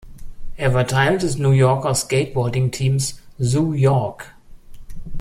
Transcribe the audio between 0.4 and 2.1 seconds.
Er war Teil des New Yorker